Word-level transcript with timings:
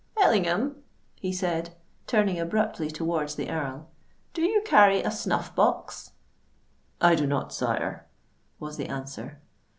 "Ellingham," 0.19 0.77
he 1.19 1.31
said, 1.31 1.75
turning 2.07 2.39
abruptly 2.39 2.89
towards 2.89 3.35
the 3.35 3.51
Earl, 3.51 3.87
"do 4.33 4.41
you 4.41 4.63
carry 4.65 5.03
a 5.03 5.11
snuff 5.11 5.53
box?" 5.55 6.13
"I 6.99 7.13
do 7.13 7.27
not, 7.27 7.53
sire," 7.53 8.07
was 8.59 8.77
the 8.77 8.87
answer. 8.87 9.39